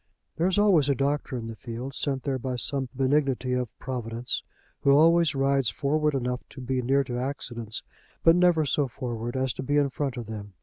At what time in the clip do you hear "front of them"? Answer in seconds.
9.91-10.53